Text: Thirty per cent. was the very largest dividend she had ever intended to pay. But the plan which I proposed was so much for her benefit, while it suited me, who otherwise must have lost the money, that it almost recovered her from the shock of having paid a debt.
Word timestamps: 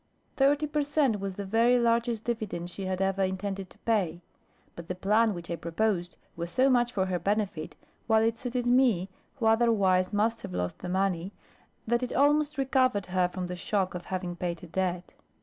Thirty 0.35 0.65
per 0.65 0.81
cent. 0.81 1.19
was 1.19 1.35
the 1.35 1.45
very 1.45 1.77
largest 1.77 2.23
dividend 2.23 2.71
she 2.71 2.85
had 2.87 3.03
ever 3.03 3.21
intended 3.23 3.69
to 3.69 3.77
pay. 3.77 4.21
But 4.75 4.87
the 4.87 4.95
plan 4.95 5.35
which 5.35 5.51
I 5.51 5.55
proposed 5.57 6.17
was 6.35 6.49
so 6.49 6.71
much 6.71 6.91
for 6.91 7.05
her 7.05 7.19
benefit, 7.19 7.75
while 8.07 8.23
it 8.23 8.39
suited 8.39 8.65
me, 8.65 9.09
who 9.35 9.45
otherwise 9.45 10.11
must 10.11 10.41
have 10.41 10.55
lost 10.55 10.79
the 10.79 10.89
money, 10.89 11.33
that 11.85 12.01
it 12.01 12.13
almost 12.13 12.57
recovered 12.57 13.05
her 13.05 13.27
from 13.29 13.45
the 13.45 13.55
shock 13.55 13.93
of 13.93 14.05
having 14.05 14.35
paid 14.35 14.63
a 14.63 14.65
debt. 14.67 15.13